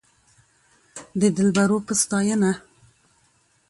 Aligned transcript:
د 1.19 1.21
دلبرو 1.37 1.77
په 1.87 1.93
ستاينه 2.01 2.51